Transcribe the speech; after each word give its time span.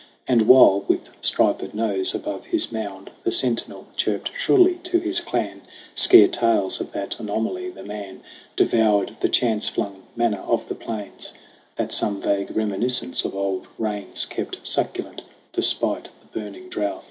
And 0.27 0.47
while, 0.47 0.81
with 0.87 1.09
striped 1.21 1.75
nose 1.75 2.15
above 2.15 2.45
his 2.45 2.71
mound, 2.71 3.11
The 3.23 3.31
sentinel 3.31 3.85
chirped 3.95 4.31
shrilly 4.35 4.79
to 4.81 4.97
his 4.97 5.19
clan 5.19 5.61
Scare 5.93 6.27
tales 6.27 6.81
of 6.81 6.91
that 6.93 7.19
anomaly, 7.19 7.69
the 7.69 7.83
man 7.83 8.21
Devoured 8.55 9.17
the 9.19 9.29
chance 9.29 9.69
flung 9.69 10.01
manna 10.15 10.37
of 10.41 10.67
the 10.67 10.73
plains 10.73 11.33
That 11.75 11.91
some 11.91 12.19
vague 12.19 12.49
reminiscence 12.57 13.25
of 13.25 13.35
old 13.35 13.67
rains 13.77 14.25
Kept 14.25 14.57
succulent, 14.65 15.21
despite 15.53 16.05
the 16.05 16.39
burning 16.39 16.67
drouth. 16.69 16.99